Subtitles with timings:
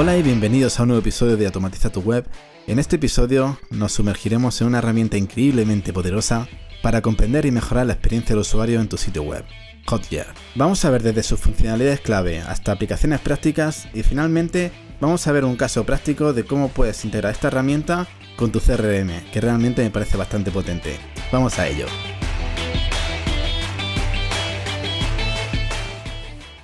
[0.00, 2.24] Hola y bienvenidos a un nuevo episodio de Automatiza tu web.
[2.68, 6.46] En este episodio nos sumergiremos en una herramienta increíblemente poderosa
[6.84, 9.44] para comprender y mejorar la experiencia del usuario en tu sitio web,
[9.86, 10.28] Hotjar.
[10.54, 14.70] Vamos a ver desde sus funcionalidades clave hasta aplicaciones prácticas y finalmente
[15.00, 18.06] vamos a ver un caso práctico de cómo puedes integrar esta herramienta
[18.36, 20.96] con tu CRM, que realmente me parece bastante potente.
[21.32, 21.86] Vamos a ello.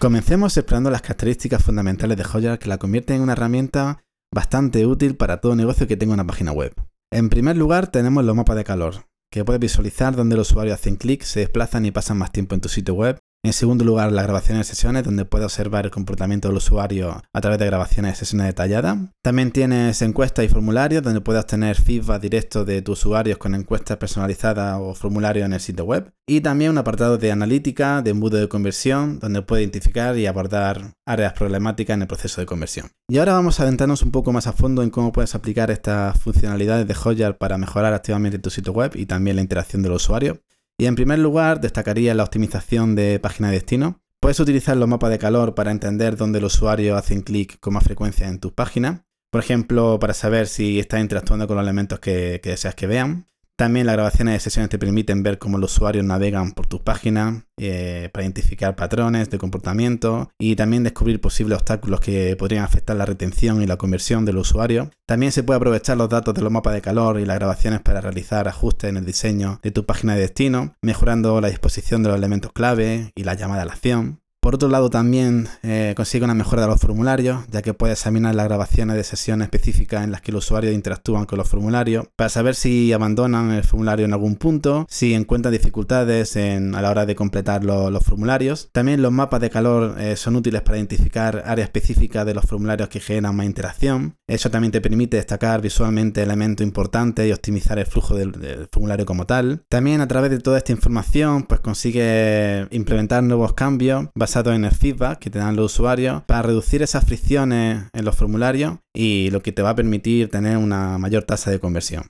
[0.04, 5.16] Comencemos explorando las características fundamentales de Hotjar que la convierten en una herramienta bastante útil
[5.16, 6.74] para todo negocio que tenga una página web.
[7.10, 10.96] En primer lugar tenemos los mapas de calor, que puedes visualizar donde los usuarios hacen
[10.96, 14.23] clic, se desplazan y pasan más tiempo en tu sitio web en segundo lugar, la
[14.23, 18.17] grabación de sesiones, donde puedes observar el comportamiento del usuario a través de grabaciones de
[18.17, 18.97] sesiones detalladas.
[19.23, 23.98] También tienes encuestas y formularios, donde puedes obtener feedback directo de tus usuarios con encuestas
[23.98, 26.11] personalizadas o formularios en el sitio web.
[26.27, 30.95] Y también un apartado de analítica, de embudo de conversión, donde puedes identificar y abordar
[31.05, 32.89] áreas problemáticas en el proceso de conversión.
[33.08, 36.19] Y ahora vamos a adentrarnos un poco más a fondo en cómo puedes aplicar estas
[36.19, 40.41] funcionalidades de Hotjar para mejorar activamente tu sitio web y también la interacción del usuario.
[40.78, 44.00] Y en primer lugar, destacaría la optimización de página de destino.
[44.20, 47.84] Puedes utilizar los mapas de calor para entender dónde los usuarios hacen clic con más
[47.84, 49.02] frecuencia en tus páginas.
[49.30, 53.28] Por ejemplo, para saber si estás interactuando con los elementos que deseas que vean.
[53.56, 57.44] También las grabaciones de sesiones te permiten ver cómo los usuarios navegan por tus páginas
[57.56, 63.06] eh, para identificar patrones de comportamiento y también descubrir posibles obstáculos que podrían afectar la
[63.06, 64.91] retención y la conversión del usuario.
[65.06, 68.00] También se puede aprovechar los datos de los mapas de calor y las grabaciones para
[68.00, 72.18] realizar ajustes en el diseño de tu página de destino, mejorando la disposición de los
[72.18, 74.23] elementos clave y la llamada a la acción.
[74.45, 78.34] Por otro lado, también eh, consigue una mejora de los formularios, ya que puede examinar
[78.34, 82.28] las grabaciones de sesiones específicas en las que los usuarios interactúan con los formularios, para
[82.28, 87.14] saber si abandonan el formulario en algún punto, si encuentran dificultades a la hora de
[87.14, 88.69] completar los formularios.
[88.70, 92.91] También los mapas de calor eh, son útiles para identificar áreas específicas de los formularios
[92.91, 94.19] que generan más interacción.
[94.27, 99.07] Eso también te permite destacar visualmente elementos importantes y optimizar el flujo del, del formulario
[99.07, 99.63] como tal.
[99.70, 104.08] También a través de toda esta información, pues consigue implementar nuevos cambios
[104.40, 108.78] en el feedback que te dan los usuarios para reducir esas fricciones en los formularios
[108.92, 112.08] y lo que te va a permitir tener una mayor tasa de conversión.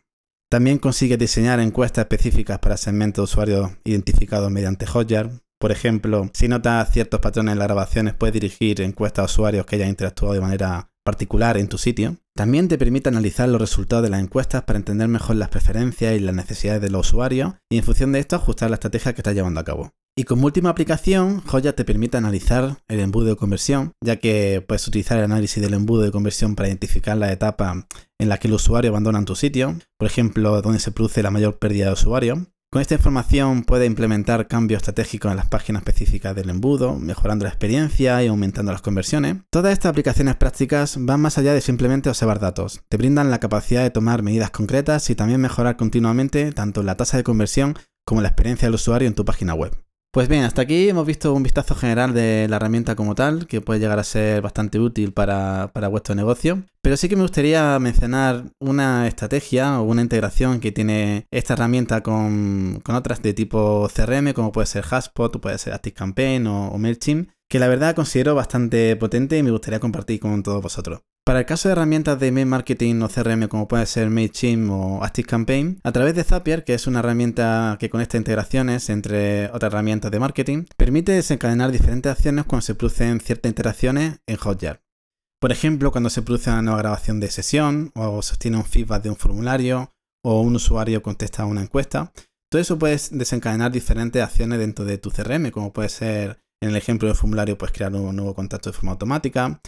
[0.50, 5.30] También consigue diseñar encuestas específicas para segmentos de usuarios identificados mediante Hotjar.
[5.60, 9.76] Por ejemplo, si notas ciertos patrones en las grabaciones, puedes dirigir encuestas a usuarios que
[9.76, 12.16] hayan interactuado de manera particular en tu sitio.
[12.34, 16.20] También te permite analizar los resultados de las encuestas para entender mejor las preferencias y
[16.20, 19.34] las necesidades de los usuarios y en función de esto ajustar la estrategia que estás
[19.34, 19.92] llevando a cabo.
[20.16, 24.86] Y como última aplicación, Joya te permite analizar el embudo de conversión, ya que puedes
[24.86, 27.88] utilizar el análisis del embudo de conversión para identificar la etapa
[28.20, 31.58] en la que el usuario abandona tu sitio, por ejemplo, donde se produce la mayor
[31.58, 32.47] pérdida de usuario.
[32.70, 37.48] Con esta información puedes implementar cambios estratégicos en las páginas específicas del embudo, mejorando la
[37.48, 39.38] experiencia y aumentando las conversiones.
[39.50, 42.82] Todas estas aplicaciones prácticas van más allá de simplemente observar datos.
[42.88, 47.16] Te brindan la capacidad de tomar medidas concretas y también mejorar continuamente tanto la tasa
[47.16, 47.76] de conversión
[48.06, 49.83] como la experiencia del usuario en tu página web.
[50.14, 53.60] Pues bien, hasta aquí hemos visto un vistazo general de la herramienta como tal, que
[53.60, 56.62] puede llegar a ser bastante útil para, vuestro negocio.
[56.82, 62.04] Pero sí que me gustaría mencionar una estrategia o una integración que tiene esta herramienta
[62.04, 67.31] con, otras de tipo CRM, como puede ser HubSpot, puede ser ActiveCampaign o, o MailChimp,
[67.48, 71.00] que la verdad considero bastante potente y me gustaría compartir con todos vosotros.
[71.26, 75.02] Para el caso de herramientas de email marketing o CRM como puede ser MailChimp o
[75.02, 80.10] ActiveCampaign, a través de Zapier, que es una herramienta que conecta integraciones entre otras herramientas
[80.10, 84.82] de marketing, permite desencadenar diferentes acciones cuando se producen ciertas interacciones en Hotjar.
[85.40, 89.04] Por ejemplo, cuando se produce una nueva grabación de sesión o se obtiene un feedback
[89.04, 92.12] de un formulario o un usuario contesta una encuesta,
[92.50, 96.76] todo eso puede desencadenar diferentes acciones dentro de tu CRM, como puede ser en el
[96.76, 99.60] ejemplo del formulario, puedes crear un nuevo contacto de forma automática.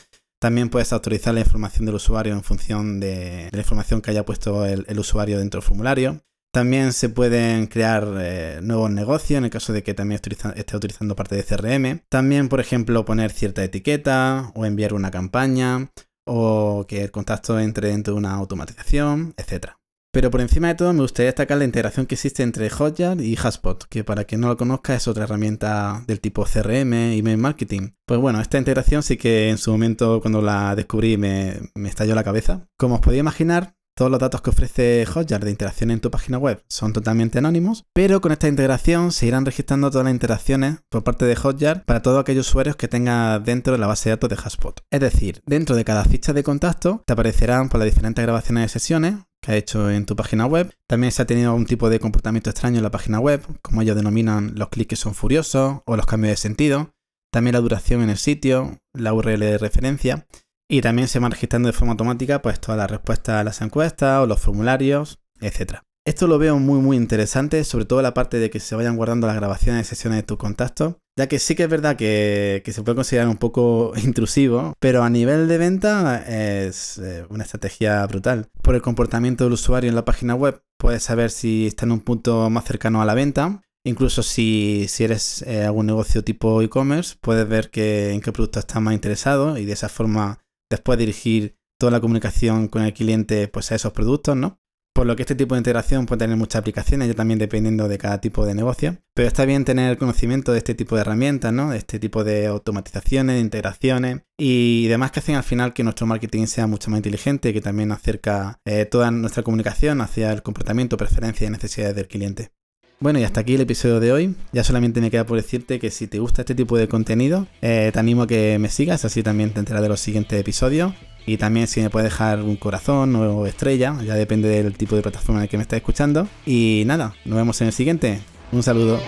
[0.46, 4.64] También puedes autorizar la información del usuario en función de, la información que haya puesto
[4.64, 6.20] el, usuario dentro del formulario.
[6.52, 10.20] También se pueden crear eh, nuevos negocios en el caso de que también
[10.54, 12.02] esté utilizando parte de CRM.
[12.08, 15.90] También, por ejemplo, poner cierta etiqueta o enviar una campaña
[16.24, 19.70] o que el contacto entre dentro de una automatización, etc.
[20.16, 23.36] Pero por encima de todo me gustaría destacar la integración que existe entre Hotjar y
[23.36, 27.90] HubSpot, que para quien no lo conozca es otra herramienta del tipo CRM, email marketing.
[28.06, 32.14] Pues bueno, esta integración sí que en su momento cuando la descubrí me, me estalló
[32.14, 32.66] la cabeza.
[32.78, 36.36] Como os podéis imaginar, todos los datos que ofrece Hotjar de interacción en tu página
[36.36, 41.02] web son totalmente anónimos, pero con esta integración se irán registrando todas las interacciones por
[41.02, 44.28] parte de Hotjar para todos aquellos usuarios que tenga dentro de la base de datos
[44.30, 44.80] de HubSpot.
[44.90, 48.68] Es decir, dentro de cada ficha de contacto te aparecerán por las diferentes grabaciones de
[48.68, 49.14] sesiones
[49.46, 50.74] que hecho en tu página web.
[50.88, 53.96] También se ha tenido algún tipo de comportamiento extraño en la página web, como ellos
[53.96, 56.94] denominan los clics que son furiosos o los cambios de sentido.
[57.32, 60.26] También la duración en el sitio, la URL de referencia.
[60.68, 64.20] Y también se van registrando de forma automática pues todas las respuestas a las encuestas
[64.20, 65.80] o los formularios, etc.
[66.06, 69.26] Esto lo veo muy muy interesante, sobre todo la parte de que se vayan guardando
[69.26, 72.82] las grabaciones de sesiones de tus contactos, ya que sí que es verdad que, se
[72.84, 78.46] puede considerar un poco intrusivo, pero a nivel de venta es eh, una estrategia brutal.
[78.62, 82.00] Por el comportamiento del usuario en la página web, puedes saber si está en un
[82.00, 83.62] punto más cercano a la venta.
[83.84, 88.94] Incluso si, eres eh, algún negocio tipo e-commerce, puedes ver en qué producto estás más
[88.94, 90.38] interesado y de esa forma
[90.70, 94.60] después dirigir toda la comunicación con el cliente pues, a esos productos, ¿no?
[94.96, 97.98] Por lo que este tipo de integración puede tener muchas aplicaciones, ya también dependiendo de
[97.98, 98.96] cada tipo de negocio.
[99.12, 101.68] Pero está bien tener conocimiento de este tipo de herramientas, ¿no?
[101.68, 106.06] De este tipo de automatizaciones, de integraciones y demás que hacen al final que nuestro
[106.06, 110.96] marketing sea mucho más inteligente, que también acerca eh, toda nuestra comunicación hacia el comportamiento,
[110.96, 112.52] preferencias y necesidades del cliente.
[112.98, 114.34] Bueno, y hasta aquí el episodio de hoy.
[114.52, 117.90] Ya solamente me queda por decirte que si te gusta este tipo de contenido, eh,
[117.92, 120.94] te animo a que me sigas, así también te enteras de los siguientes episodios.
[121.26, 125.02] Y también si me puedes dejar un corazón o estrella, ya depende del tipo de
[125.02, 126.28] plataforma en el que me estés escuchando.
[126.46, 128.20] Y nada, nos vemos en el siguiente.
[128.52, 129.00] Un saludo.